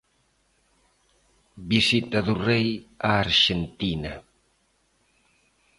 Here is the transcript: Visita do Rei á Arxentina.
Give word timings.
Visita 1.71 2.19
do 2.27 2.35
Rei 2.47 2.67
á 3.09 3.11
Arxentina. 3.25 4.13